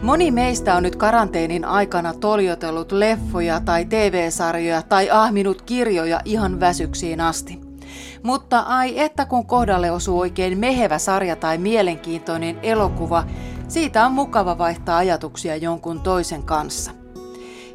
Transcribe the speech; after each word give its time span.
Moni 0.00 0.30
meistä 0.30 0.74
on 0.74 0.82
nyt 0.82 0.96
karanteenin 0.96 1.64
aikana 1.64 2.14
toljotellut 2.14 2.92
leffoja 2.92 3.60
tai 3.60 3.84
TV-sarjoja 3.84 4.82
tai 4.82 5.10
ahminut 5.10 5.62
kirjoja 5.62 6.20
ihan 6.24 6.60
väsyksiin 6.60 7.20
asti. 7.20 7.60
Mutta 8.22 8.60
ai 8.60 9.00
että 9.00 9.26
kun 9.26 9.46
kohdalle 9.46 9.90
osuu 9.90 10.20
oikein 10.20 10.58
mehevä 10.58 10.98
sarja 10.98 11.36
tai 11.36 11.58
mielenkiintoinen 11.58 12.58
elokuva, 12.62 13.24
siitä 13.68 14.06
on 14.06 14.12
mukava 14.12 14.58
vaihtaa 14.58 14.96
ajatuksia 14.96 15.56
jonkun 15.56 16.00
toisen 16.00 16.42
kanssa. 16.42 16.90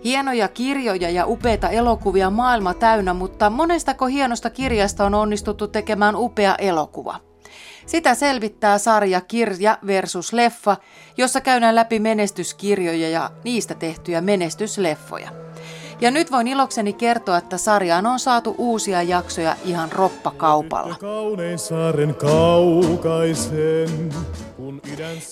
Hienoja 0.03 0.47
kirjoja 0.47 1.09
ja 1.09 1.25
upeita 1.25 1.69
elokuvia 1.69 2.29
maailma 2.29 2.73
täynnä, 2.73 3.13
mutta 3.13 3.49
monestako 3.49 4.05
hienosta 4.05 4.49
kirjasta 4.49 5.05
on 5.05 5.13
onnistuttu 5.13 5.67
tekemään 5.67 6.15
upea 6.15 6.55
elokuva? 6.55 7.26
Sitä 7.87 8.15
selvittää 8.15 8.77
sarja 8.77 9.21
Kirja 9.21 9.77
versus 9.87 10.33
leffa, 10.33 10.77
jossa 11.17 11.41
käydään 11.41 11.75
läpi 11.75 11.99
menestyskirjoja 11.99 13.09
ja 13.09 13.31
niistä 13.43 13.75
tehtyjä 13.75 14.21
menestysleffoja. 14.21 15.29
Ja 16.01 16.11
nyt 16.11 16.31
voin 16.31 16.47
ilokseni 16.47 16.93
kertoa, 16.93 17.37
että 17.37 17.57
sarjaan 17.57 18.05
on 18.05 18.19
saatu 18.19 18.55
uusia 18.57 19.03
jaksoja 19.03 19.55
ihan 19.65 19.91
roppakaupalla. 19.91 20.95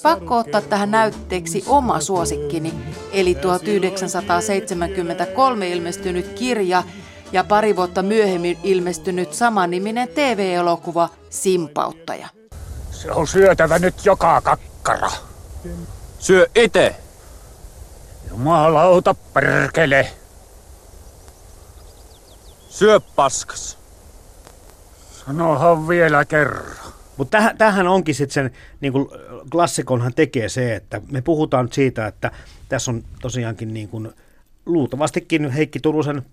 Pakko 0.03 0.37
ottaa 0.37 0.61
tähän 0.61 0.91
näytteeksi 0.91 1.63
oma 1.67 1.99
suosikkini, 1.99 2.73
eli 3.11 3.35
1973 3.35 5.69
ilmestynyt 5.69 6.27
kirja 6.27 6.83
ja 7.31 7.43
pari 7.43 7.75
vuotta 7.75 8.03
myöhemmin 8.03 8.57
ilmestynyt 8.63 9.33
samaniminen 9.33 10.07
TV-elokuva 10.07 11.09
Simpauttaja. 11.29 12.34
Se 13.05 13.11
on 13.11 13.27
syötävä 13.27 13.79
nyt 13.79 14.05
joka 14.05 14.41
kakkara. 14.41 15.11
Syö 16.19 16.47
ite! 16.55 16.95
Jumalauta 18.29 19.15
perkele. 19.33 20.07
Syö 22.69 22.99
paskas. 23.15 23.77
Sanohan 25.25 25.87
vielä 25.87 26.25
kerran. 26.25 26.75
Mutta 27.17 27.37
täh, 27.37 27.55
tähän 27.57 27.87
onkin 27.87 28.15
sitten 28.15 28.33
sen, 28.33 28.51
niin 28.81 28.93
kuin 28.93 29.07
klassikonhan 29.51 30.13
tekee 30.13 30.49
se, 30.49 30.75
että 30.75 31.01
me 31.11 31.21
puhutaan 31.21 31.69
siitä, 31.71 32.07
että 32.07 32.31
tässä 32.69 32.91
on 32.91 33.03
tosiaankin 33.21 33.73
niin 33.73 33.89
kuin, 33.89 34.13
luultavastikin 34.65 35.51
Heikki 35.51 35.79
Turusen 35.79 36.25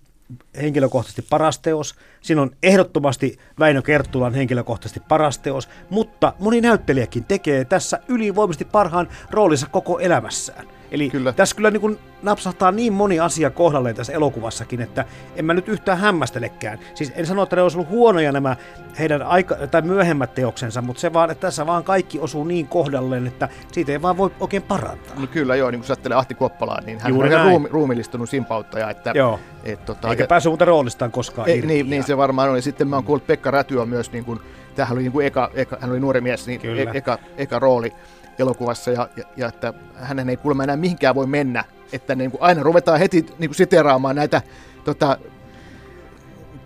henkilökohtaisesti 0.61 1.21
paras 1.21 1.59
teos. 1.59 1.95
Siinä 2.21 2.41
on 2.41 2.55
ehdottomasti 2.63 3.39
Väinö 3.59 3.81
Kerttulan 3.81 4.33
henkilökohtaisesti 4.33 4.99
paras 4.99 5.39
teos, 5.39 5.69
mutta 5.89 6.33
moni 6.39 6.61
näyttelijäkin 6.61 7.23
tekee 7.23 7.65
tässä 7.65 7.99
ylivoimaisesti 8.07 8.65
parhaan 8.65 9.09
roolinsa 9.31 9.67
koko 9.67 9.99
elämässään. 9.99 10.67
Eli 10.93 11.09
kyllä. 11.09 11.33
tässä 11.33 11.55
kyllä 11.55 11.71
niin 11.71 11.81
kuin 11.81 11.99
napsahtaa 12.21 12.71
niin 12.71 12.93
moni 12.93 13.19
asia 13.19 13.49
kohdalleen 13.49 13.95
tässä 13.95 14.13
elokuvassakin, 14.13 14.81
että 14.81 15.05
en 15.35 15.45
mä 15.45 15.53
nyt 15.53 15.67
yhtään 15.67 15.97
hämmästelekään. 15.97 16.79
Siis 16.95 17.13
en 17.15 17.25
sano, 17.25 17.43
että 17.43 17.55
ne 17.55 17.61
olisi 17.61 17.77
ollut 17.77 17.89
huonoja 17.89 18.31
nämä 18.31 18.55
heidän 18.99 19.21
aika, 19.21 19.55
tai 19.55 19.81
myöhemmät 19.81 20.33
teoksensa, 20.33 20.81
mutta 20.81 20.99
se 20.99 21.13
vaan, 21.13 21.31
että 21.31 21.41
tässä 21.41 21.65
vaan 21.65 21.83
kaikki 21.83 22.19
osuu 22.19 22.43
niin 22.43 22.67
kohdalleen, 22.67 23.27
että 23.27 23.49
siitä 23.71 23.91
ei 23.91 24.01
vaan 24.01 24.17
voi 24.17 24.31
oikein 24.39 24.63
parantaa. 24.63 25.19
No 25.19 25.27
kyllä 25.27 25.55
joo, 25.55 25.71
niin 25.71 25.79
kun 25.79 25.87
sä 25.87 25.93
ajattelee 25.93 26.17
Ahti 26.17 26.35
Kuoppalaa, 26.35 26.81
niin 26.85 26.99
hän 26.99 27.13
Juuri 27.13 27.27
on 27.27 27.33
ihan 27.33 27.47
ruumi, 27.47 27.67
ruumillistunut 27.71 28.29
simpauttaja. 28.29 28.89
Että, 28.89 29.11
joo. 29.15 29.39
Et, 29.63 29.85
tota, 29.85 30.09
Eikä 30.09 30.27
päässyt 30.27 30.49
muuta 30.49 30.65
roolistaan 30.65 31.11
koskaan 31.11 31.49
ei, 31.49 31.61
niin, 31.61 31.89
niin, 31.89 32.03
se 32.03 32.17
varmaan 32.17 32.49
oli. 32.49 32.61
Sitten 32.61 32.87
mä 32.87 32.95
oon 32.95 33.05
kuullut 33.05 33.27
Pekka 33.27 33.51
Rätyä 33.51 33.85
myös, 33.85 34.11
niin 34.11 34.25
kuin, 34.25 34.39
tämähän 34.75 34.93
oli 34.93 35.01
niin 35.01 35.11
kuin 35.11 35.25
eka, 35.25 35.51
eka, 35.53 35.77
hän 35.79 35.91
oli 35.91 35.99
nuori 35.99 36.21
mies, 36.21 36.47
niin 36.47 36.61
e, 36.63 36.85
eka, 36.93 37.17
eka 37.37 37.59
rooli 37.59 37.93
elokuvassa 38.39 38.91
ja, 38.91 39.09
ja, 39.17 39.23
ja 39.37 39.47
että 39.47 39.73
hänen 39.95 40.29
ei 40.29 40.37
kuulemma 40.37 40.63
enää 40.63 40.77
mihinkään 40.77 41.15
voi 41.15 41.27
mennä. 41.27 41.63
Että 41.91 42.15
niin 42.15 42.31
kuin 42.31 42.41
aina 42.41 42.63
ruvetaan 42.63 42.99
heti 42.99 43.25
niin 43.39 43.49
kuin 43.49 43.55
siteraamaan 43.55 44.15
näitä 44.15 44.41
tota, 44.83 45.17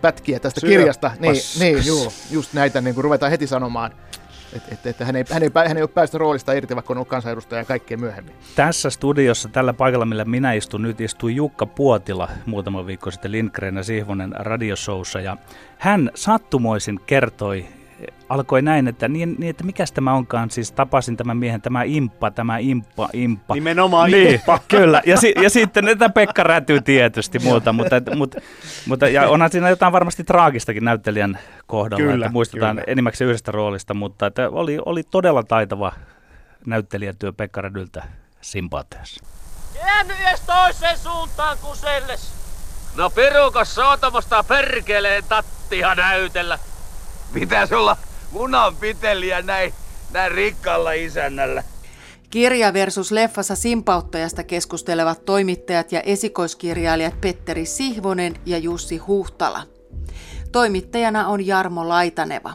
pätkiä 0.01 0.39
tästä 0.39 0.59
Syö 0.59 0.69
kirjasta. 0.69 1.11
Niin, 1.19 1.35
niin 1.59 1.85
juu, 1.85 2.13
just 2.31 2.53
näitä 2.53 2.81
niin 2.81 2.95
kuin 2.95 3.03
ruvetaan 3.03 3.31
heti 3.31 3.47
sanomaan. 3.47 3.91
Että 4.53 4.69
et, 4.71 4.85
et 4.85 4.99
hän, 4.99 5.15
ei, 5.15 5.23
hän, 5.31 5.43
ei, 5.43 5.49
hän 5.67 5.77
ei 5.77 5.83
ole 5.83 5.89
päästä 5.89 6.17
roolista 6.17 6.53
irti, 6.53 6.75
vaikka 6.75 6.93
on 6.93 6.97
ollut 6.97 7.07
kansanedustaja 7.07 7.61
ja 7.61 7.65
kaikkea 7.65 7.97
myöhemmin. 7.97 8.35
Tässä 8.55 8.89
studiossa, 8.89 9.49
tällä 9.49 9.73
paikalla, 9.73 10.05
millä 10.05 10.25
minä 10.25 10.53
istun 10.53 10.81
nyt, 10.81 11.01
istuu 11.01 11.29
Jukka 11.29 11.65
Puotila 11.65 12.29
muutama 12.45 12.85
viikko 12.85 13.11
sitten 13.11 13.31
Lindgren 13.31 13.75
ja 13.75 13.83
Sihvonen 13.83 14.33
radioshowssa. 14.35 15.19
Ja 15.19 15.37
hän 15.77 16.11
sattumoisin 16.15 16.99
kertoi 17.05 17.65
alkoi 18.29 18.61
näin, 18.61 18.87
että, 18.87 19.07
niin, 19.07 19.35
niin, 19.37 19.49
että 19.49 19.63
mikäs 19.63 19.91
tämä 19.91 20.13
onkaan, 20.13 20.51
siis 20.51 20.71
tapasin 20.71 21.17
tämän 21.17 21.37
miehen, 21.37 21.61
tämä 21.61 21.83
imppa, 21.83 22.31
tämä 22.31 22.57
imppa, 22.57 23.09
imppa. 23.13 23.53
Nimenomaan 23.53 24.11
niin, 24.11 24.33
imppa. 24.33 24.59
Kyllä, 24.67 25.01
ja, 25.05 25.17
si, 25.17 25.33
ja 25.41 25.49
sitten 25.49 25.87
että 25.87 26.09
Pekka 26.09 26.43
rätyy 26.43 26.81
tietysti 26.81 27.39
muuta, 27.39 27.73
mutta, 27.73 27.95
mutta, 28.15 28.41
mutta 28.85 29.07
ja 29.07 29.29
onhan 29.29 29.51
siinä 29.51 29.69
jotain 29.69 29.93
varmasti 29.93 30.23
traagistakin 30.23 30.85
näyttelijän 30.85 31.39
kohdalla, 31.67 32.11
kyllä, 32.11 32.25
että 32.25 32.33
muistetaan 32.33 32.75
kyllä. 32.75 32.91
enimmäkseen 32.91 33.27
yhdestä 33.27 33.51
roolista, 33.51 33.93
mutta 33.93 34.25
että 34.25 34.49
oli, 34.49 34.77
oli 34.85 35.03
todella 35.03 35.43
taitava 35.43 35.91
näyttelijätyö 36.65 37.33
Pekka 37.33 37.61
Rädyltä 37.61 38.03
Simpateessa. 38.41 39.23
Käänny 39.73 40.13
edes 40.13 40.41
toiseen 40.41 40.97
suuntaan 40.97 41.57
kuin 41.61 41.77
selles. 41.77 42.33
No 42.95 43.09
perukas 43.09 43.75
sootamosta 43.75 44.43
perkeleen 44.43 45.23
tattia 45.23 45.95
näytellä. 45.95 46.59
Pitäis 47.33 47.71
olla 47.71 47.97
munanpiteliä 48.31 49.41
näin, 49.41 49.73
näin 50.13 50.31
rikkaalla 50.31 50.91
isännällä. 50.91 51.63
Kirja 52.29 52.73
versus 52.73 53.11
leffassa 53.11 53.55
simpauttajasta 53.55 54.43
keskustelevat 54.43 55.25
toimittajat 55.25 55.91
ja 55.91 56.01
esikoiskirjailijat 56.01 57.21
Petteri 57.21 57.65
Sihvonen 57.65 58.35
ja 58.45 58.57
Jussi 58.57 58.97
Huhtala. 58.97 59.63
Toimittajana 60.51 61.27
on 61.27 61.47
Jarmo 61.47 61.89
Laitaneva. 61.89 62.53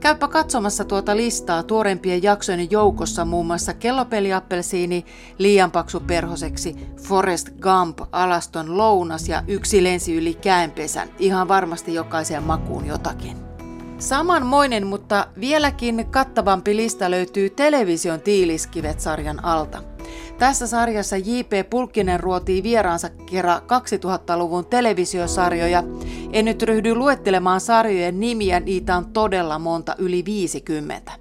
Käypä 0.00 0.28
katsomassa 0.28 0.84
tuota 0.84 1.16
listaa 1.16 1.62
tuorempien 1.62 2.22
jaksojen 2.22 2.70
joukossa 2.70 3.24
muun 3.24 3.46
muassa 3.46 3.74
Kellopeliappelsiini, 3.74 5.04
Liian 5.38 5.70
paksu 5.70 6.00
perhoseksi, 6.00 6.76
Forest 7.02 7.48
Gump, 7.60 8.00
Alaston 8.12 8.78
lounas 8.78 9.28
ja 9.28 9.42
Yksi 9.48 9.84
lensi 9.84 10.14
yli 10.14 10.34
käenpesän. 10.34 11.08
Ihan 11.18 11.48
varmasti 11.48 11.94
jokaiseen 11.94 12.42
makuun 12.42 12.86
jotakin. 12.86 13.49
Samanmoinen, 14.00 14.86
mutta 14.86 15.26
vieläkin 15.40 16.06
kattavampi 16.10 16.76
lista 16.76 17.10
löytyy 17.10 17.50
television 17.50 18.20
Tiiliskivet-sarjan 18.20 19.44
alta. 19.44 19.82
Tässä 20.38 20.66
sarjassa 20.66 21.16
J.P. 21.16 21.70
Pulkkinen 21.70 22.20
ruotii 22.20 22.62
vieraansa 22.62 23.08
kerran 23.08 23.60
2000-luvun 23.62 24.66
televisiosarjoja. 24.66 25.82
En 26.32 26.44
nyt 26.44 26.62
ryhdy 26.62 26.94
luettelemaan 26.94 27.60
sarjojen 27.60 28.20
nimiä, 28.20 28.60
niitä 28.60 28.96
on 28.96 29.12
todella 29.12 29.58
monta, 29.58 29.94
yli 29.98 30.24
50. 30.24 31.12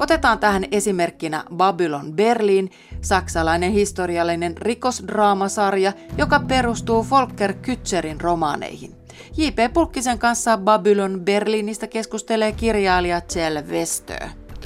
Otetaan 0.00 0.38
tähän 0.38 0.64
esimerkkinä 0.72 1.44
Babylon 1.56 2.12
Berlin, 2.12 2.70
saksalainen 3.00 3.72
historiallinen 3.72 4.56
rikosdraamasarja, 4.58 5.92
joka 6.18 6.40
perustuu 6.40 7.06
Volker 7.10 7.52
Kützerin 7.52 8.20
romaaneihin. 8.20 8.92
J.P. 9.36 9.72
Pulkkisen 9.74 10.18
kanssa 10.18 10.58
Babylon 10.58 11.20
Berliinistä 11.20 11.86
keskustelee 11.86 12.52
kirjailija 12.52 13.20
Kjell 13.20 13.56
Westö. 13.68 14.14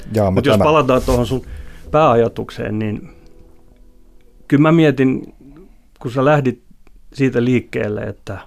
Mutta 0.05 0.31
Mut 0.31 0.45
jos 0.45 0.57
palataan 0.57 1.01
tuohon 1.05 1.27
sun 1.27 1.45
pääajatukseen, 1.91 2.79
niin 2.79 3.09
kyllä 4.47 4.61
mä 4.61 4.71
mietin, 4.71 5.33
kun 5.99 6.11
sä 6.11 6.25
lähdit 6.25 6.63
siitä 7.13 7.43
liikkeelle, 7.43 8.01
että, 8.01 8.37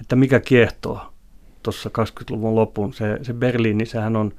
että 0.00 0.16
mikä 0.16 0.40
kiehtoo 0.40 1.12
tuossa 1.62 1.90
20-luvun 1.98 2.54
lopun. 2.54 2.92
Se, 2.92 3.18
se 3.22 3.32
Berliini, 3.32 3.86
sehän 3.86 4.16
on, 4.16 4.32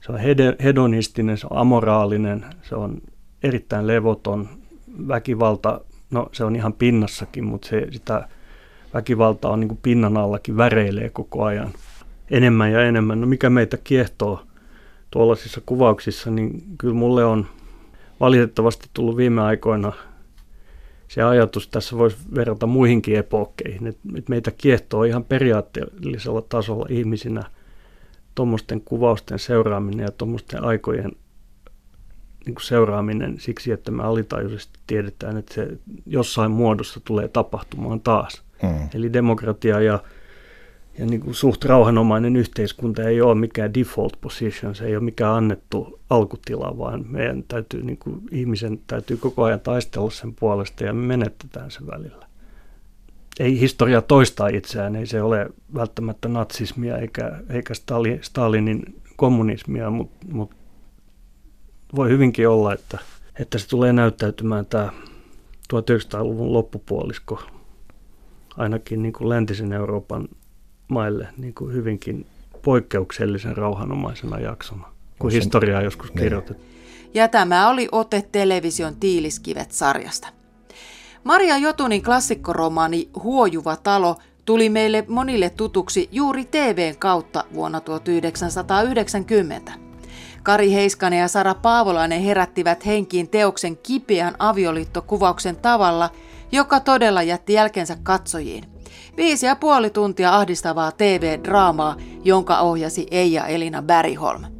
se 0.00 0.12
on 0.12 0.18
hedonistinen, 0.64 1.38
se 1.38 1.46
on 1.50 1.58
amoraalinen, 1.58 2.44
se 2.62 2.74
on 2.74 2.98
erittäin 3.42 3.86
levoton, 3.86 4.48
väkivalta, 5.08 5.80
no 6.10 6.28
se 6.32 6.44
on 6.44 6.56
ihan 6.56 6.72
pinnassakin, 6.72 7.44
mutta 7.44 7.68
se, 7.68 7.86
sitä 7.90 8.28
väkivalta 8.94 9.48
on 9.48 9.60
niin 9.60 9.68
kuin 9.68 9.80
pinnan 9.82 10.16
allakin, 10.16 10.56
väreilee 10.56 11.10
koko 11.10 11.44
ajan 11.44 11.70
enemmän 12.30 12.72
ja 12.72 12.82
enemmän. 12.82 13.20
No 13.20 13.26
mikä 13.26 13.50
meitä 13.50 13.76
kiehtoo 13.76 14.42
tuollaisissa 15.10 15.60
kuvauksissa, 15.66 16.30
niin 16.30 16.62
kyllä 16.78 16.94
mulle 16.94 17.24
on 17.24 17.46
valitettavasti 18.20 18.88
tullut 18.94 19.16
viime 19.16 19.42
aikoina 19.42 19.92
se 21.08 21.22
ajatus, 21.22 21.68
tässä 21.68 21.98
voisi 21.98 22.16
verrata 22.34 22.66
muihinkin 22.66 23.16
epokkeihin, 23.16 23.86
että 23.86 24.02
meitä 24.28 24.50
kiehtoo 24.50 25.04
ihan 25.04 25.24
periaatteellisella 25.24 26.42
tasolla 26.42 26.86
ihmisinä 26.88 27.42
tuommoisten 28.38 28.80
kuvausten 28.80 29.38
seuraaminen 29.38 30.04
ja 30.04 30.12
tuommoisten 30.12 30.64
aikojen 30.64 31.12
niin 32.46 32.54
kuin 32.54 32.64
seuraaminen 32.64 33.40
siksi, 33.40 33.72
että 33.72 33.90
me 33.90 34.02
alitajuisesti 34.02 34.78
tiedetään, 34.86 35.36
että 35.36 35.54
se 35.54 35.68
jossain 36.06 36.50
muodossa 36.50 37.00
tulee 37.04 37.28
tapahtumaan 37.28 38.00
taas. 38.00 38.42
Mm. 38.62 38.88
Eli 38.94 39.12
demokratia 39.12 39.80
ja, 39.80 40.02
ja 40.98 41.06
niin 41.06 41.20
kuin 41.20 41.34
suht 41.34 41.64
rauhanomainen 41.64 42.36
yhteiskunta 42.36 43.02
ei 43.02 43.20
ole 43.20 43.34
mikään 43.34 43.74
default 43.74 44.16
position, 44.20 44.74
se 44.74 44.84
ei 44.84 44.96
ole 44.96 45.04
mikään 45.04 45.34
annettu 45.34 46.00
alkutila, 46.10 46.78
vaan 46.78 47.04
meidän 47.08 47.44
täytyy, 47.48 47.82
niin 47.82 47.98
kuin, 47.98 48.20
ihmisen 48.30 48.80
täytyy 48.86 49.16
koko 49.16 49.44
ajan 49.44 49.60
taistella 49.60 50.10
sen 50.10 50.34
puolesta 50.34 50.84
ja 50.84 50.92
me 50.92 51.06
menetetään 51.06 51.70
sen 51.70 51.86
välillä. 51.86 52.27
Ei 53.38 53.60
historia 53.60 54.02
toista 54.02 54.48
itseään, 54.48 54.96
ei 54.96 55.06
se 55.06 55.22
ole 55.22 55.46
välttämättä 55.74 56.28
natsismia 56.28 56.98
eikä, 56.98 57.32
eikä 57.50 57.74
Stalinin 58.20 59.00
kommunismia, 59.16 59.90
mutta 59.90 60.26
mut 60.32 60.50
voi 61.96 62.08
hyvinkin 62.08 62.48
olla, 62.48 62.72
että, 62.72 62.98
että 63.38 63.58
se 63.58 63.68
tulee 63.68 63.92
näyttäytymään 63.92 64.66
tämä 64.66 64.92
1900-luvun 65.74 66.52
loppupuolisko 66.52 67.42
ainakin 68.56 69.02
niin 69.02 69.12
kuin 69.12 69.28
läntisen 69.28 69.72
Euroopan 69.72 70.28
maille 70.88 71.28
niin 71.36 71.54
kuin 71.54 71.74
hyvinkin 71.74 72.26
poikkeuksellisen 72.62 73.56
rauhanomaisena 73.56 74.40
jaksona, 74.40 74.92
kun 75.18 75.32
historiaa 75.32 75.82
joskus 75.82 76.08
niin. 76.14 76.22
kirjoitettu. 76.22 76.62
Ja 77.14 77.28
tämä 77.28 77.68
oli 77.68 77.88
ote 77.92 78.28
television 78.32 78.96
Tiiliskivet-sarjasta. 78.96 80.28
Maria 81.24 81.56
Jotunin 81.56 82.02
klassikkoromaani 82.02 83.10
Huojuva 83.22 83.76
talo 83.76 84.16
tuli 84.44 84.68
meille 84.70 85.04
monille 85.08 85.50
tutuksi 85.50 86.08
juuri 86.12 86.44
TVn 86.44 86.96
kautta 86.98 87.44
vuonna 87.54 87.80
1990. 87.80 89.72
Kari 90.42 90.72
Heiskanen 90.72 91.18
ja 91.18 91.28
Sara 91.28 91.54
Paavolainen 91.54 92.20
herättivät 92.22 92.86
henkiin 92.86 93.28
teoksen 93.28 93.76
kipeän 93.76 94.34
avioliittokuvauksen 94.38 95.56
tavalla, 95.56 96.10
joka 96.52 96.80
todella 96.80 97.22
jätti 97.22 97.52
jälkensä 97.52 97.96
katsojiin. 98.02 98.64
Viisi 99.16 99.46
ja 99.46 99.56
puoli 99.56 99.90
tuntia 99.90 100.36
ahdistavaa 100.36 100.92
TV-draamaa, 100.92 101.96
jonka 102.24 102.58
ohjasi 102.60 103.06
Eija 103.10 103.46
Elina 103.46 103.82
Bergholm. 103.82 104.57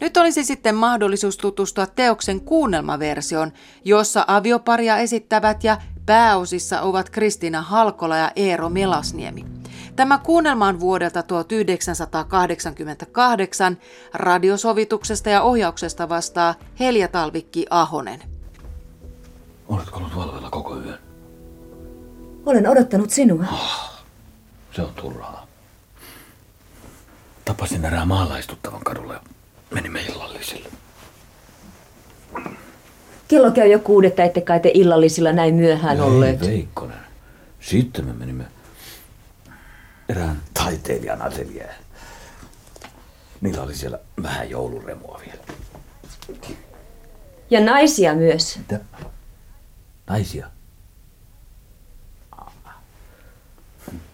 Nyt 0.00 0.16
olisi 0.16 0.44
sitten 0.44 0.74
mahdollisuus 0.74 1.36
tutustua 1.36 1.86
teoksen 1.86 2.40
kuunnelmaversioon, 2.40 3.52
jossa 3.84 4.24
avioparia 4.26 4.96
esittävät 4.96 5.64
ja 5.64 5.76
pääosissa 6.06 6.80
ovat 6.80 7.10
Kristina 7.10 7.62
Halkola 7.62 8.16
ja 8.16 8.30
Eero 8.36 8.68
Melasniemi. 8.68 9.44
Tämä 9.96 10.18
kuunnelma 10.18 10.68
on 10.68 10.80
vuodelta 10.80 11.22
1988. 11.22 13.78
Radiosovituksesta 14.14 15.30
ja 15.30 15.42
ohjauksesta 15.42 16.08
vastaa 16.08 16.54
Helja 16.80 17.08
Talvikki 17.08 17.66
Ahonen. 17.70 18.22
Oletko 19.68 19.98
ollut 19.98 20.16
valvella 20.16 20.50
koko 20.50 20.76
yön? 20.76 20.98
Olen 22.46 22.68
odottanut 22.68 23.10
sinua. 23.10 23.44
Oh, 23.52 23.90
se 24.72 24.82
on 24.82 24.94
turhaa. 24.94 25.46
Tapasin 27.44 27.84
erää 27.84 28.04
maalaistuttavan 28.04 28.84
kadulla 28.84 29.12
ja 29.12 29.20
menimme 29.70 30.00
illallisille. 30.00 30.68
Kello 33.28 33.50
käy 33.50 33.68
jo 33.68 33.78
kuudetta, 33.78 34.22
ette 34.22 34.40
kai 34.40 34.60
te 34.60 34.70
illallisilla 34.74 35.32
näin 35.32 35.54
myöhään 35.54 35.96
Ei, 35.96 36.02
olleet. 36.02 36.40
Veikkonen. 36.40 36.98
Sitten 37.60 38.04
me 38.04 38.12
menimme 38.12 38.44
erään 40.08 40.42
taiteilijan 40.54 41.22
atelieen. 41.22 41.74
Niillä 43.40 43.62
oli 43.62 43.74
siellä 43.74 43.98
vähän 44.22 44.50
jouluremua 44.50 45.20
vielä. 45.26 45.42
Ja 47.50 47.60
naisia 47.60 48.14
myös. 48.14 48.58
Mitä? 48.58 48.80
Naisia? 50.06 50.50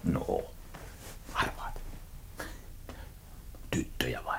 No, 0.04 0.42
arvaat. 1.34 1.80
Tyttöjä 3.70 4.24
vai? 4.24 4.38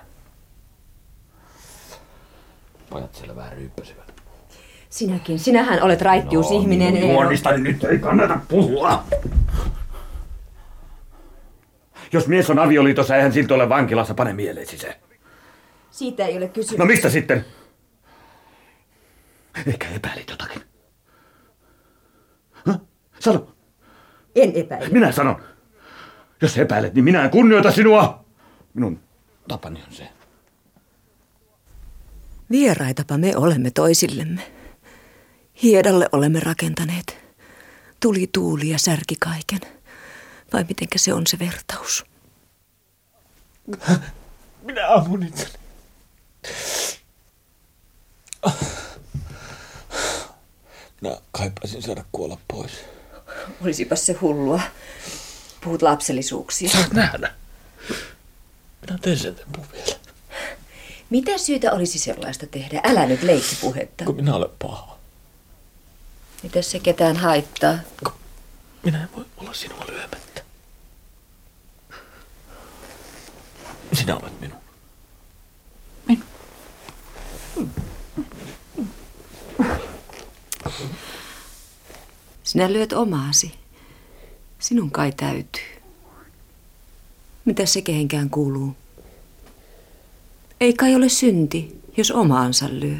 Pojat 2.89 3.15
siellä 3.15 3.32
vähän 3.43 3.57
ryyppäsivät. 3.57 4.13
Sinäkin. 4.89 5.39
Sinähän 5.39 5.83
olet 5.83 6.01
raittiusihminen. 6.01 6.93
No, 6.93 6.99
juonistani 6.99 7.57
nyt 7.57 7.83
ei 7.83 7.99
kannata 7.99 8.39
puhua. 8.47 9.03
Jos 12.11 12.27
mies 12.27 12.49
on 12.49 12.59
avioliitossa, 12.59 13.15
eihän 13.15 13.33
siltä 13.33 13.53
ole 13.53 13.69
vankilassa, 13.69 14.13
pane 14.13 14.33
mieleesi 14.33 14.77
se. 14.77 14.99
Siitä 15.91 16.25
ei 16.25 16.37
ole 16.37 16.47
kysymys. 16.47 16.79
No 16.79 16.85
mistä 16.85 17.09
sitten? 17.09 17.45
Ehkä 19.67 19.87
epäilit 19.95 20.29
jotakin. 20.29 20.61
Huh? 22.65 22.81
Sano. 23.19 23.47
En 24.35 24.51
epäile. 24.55 24.89
Minä 24.89 25.11
sanon. 25.11 25.35
Jos 26.41 26.57
epäilet, 26.57 26.93
niin 26.93 27.03
minä 27.05 27.23
en 27.23 27.29
kunnioita 27.29 27.71
sinua. 27.71 28.25
Minun 28.73 28.99
tapani 29.47 29.83
on 29.87 29.93
se. 29.93 30.09
Vieraitapa 32.51 33.17
me 33.17 33.37
olemme 33.37 33.71
toisillemme. 33.71 34.51
Hiedalle 35.63 36.09
olemme 36.11 36.39
rakentaneet. 36.39 37.17
Tuli 37.99 38.29
tuuli 38.31 38.69
ja 38.69 38.79
särki 38.79 39.15
kaiken. 39.19 39.61
Vai 40.53 40.65
mitenkä 40.69 40.99
se 40.99 41.13
on 41.13 41.27
se 41.27 41.39
vertaus? 41.39 42.05
Minä 44.61 44.87
ammun 44.87 45.23
itseni. 45.23 45.53
Minä 51.01 51.17
kaipaisin 51.31 51.81
saada 51.81 52.05
kuolla 52.11 52.37
pois. 52.47 52.71
Olisipa 53.61 53.95
se 53.95 54.13
hullua. 54.13 54.61
Puhut 55.63 55.81
lapsellisuuksia. 55.81 56.69
Saat 56.69 56.93
nähdä. 56.93 57.33
Minä 58.81 58.97
teen 59.01 59.17
sen 59.19 59.35
tempun 59.35 59.65
vielä. 59.71 59.82
Mitä 61.09 61.37
syytä 61.37 61.71
olisi 61.71 61.99
sellaista 61.99 62.47
tehdä? 62.47 62.81
Älä 62.83 63.05
nyt 63.05 63.23
leikkipuhetta. 63.23 64.05
Kun 64.05 64.15
minä 64.15 64.35
olen 64.35 64.49
paha. 64.59 64.97
Mitä 66.43 66.61
se 66.61 66.79
ketään 66.79 67.17
haittaa? 67.17 67.77
Kun 68.03 68.13
minä 68.83 69.03
en 69.03 69.09
voi 69.15 69.25
olla 69.37 69.53
sinua 69.53 69.85
lyömättä. 69.89 70.41
Sinä 73.93 74.17
olet 74.17 74.39
minun. 74.41 74.57
Minun. 76.07 76.23
Sinä 82.43 82.73
lyöt 82.73 82.93
omaasi. 82.93 83.53
Sinun 84.59 84.91
kai 84.91 85.11
täytyy. 85.11 85.63
Mitä 87.45 87.65
se 87.65 87.81
kehenkään 87.81 88.29
kuuluu? 88.29 88.75
Ei 90.61 90.73
kai 90.73 90.95
ole 90.95 91.09
synti, 91.09 91.81
jos 91.97 92.11
omaansa 92.11 92.65
lyö. 92.71 92.97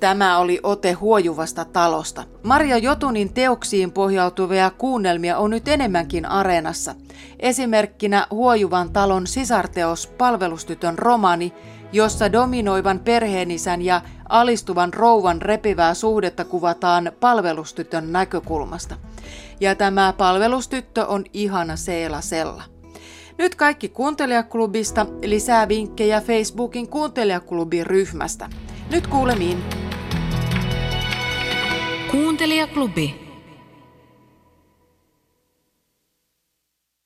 Tämä 0.00 0.38
oli 0.38 0.60
ote 0.62 0.92
huojuvasta 0.92 1.64
talosta. 1.64 2.24
Maria 2.42 2.78
Jotunin 2.78 3.32
teoksiin 3.32 3.92
pohjautuvia 3.92 4.70
kuunnelmia 4.70 5.38
on 5.38 5.50
nyt 5.50 5.68
enemmänkin 5.68 6.26
areenassa. 6.26 6.94
Esimerkkinä 7.40 8.26
huojuvan 8.30 8.92
talon 8.92 9.26
sisarteos 9.26 10.06
Palvelustytön 10.06 10.98
romani, 10.98 11.52
jossa 11.92 12.32
dominoivan 12.32 13.00
perheenisän 13.00 13.82
ja 13.82 14.00
alistuvan 14.28 14.94
rouvan 14.94 15.42
repivää 15.42 15.94
suhdetta 15.94 16.44
kuvataan 16.44 17.12
palvelustytön 17.20 18.12
näkökulmasta. 18.12 18.96
Ja 19.60 19.74
tämä 19.74 20.14
palvelustyttö 20.18 21.06
on 21.06 21.24
ihana 21.32 21.76
Seela 21.76 22.20
Sella. 22.20 22.75
Nyt 23.38 23.54
kaikki 23.54 23.88
kuuntelijaklubista, 23.88 25.06
lisää 25.22 25.68
vinkkejä 25.68 26.20
Facebookin 26.20 26.88
kuuntelijaklubin 26.88 27.86
ryhmästä. 27.86 28.48
Nyt 28.90 29.06
kuulemiin. 29.06 29.58
Kuuntelijaklubi. 32.10 33.25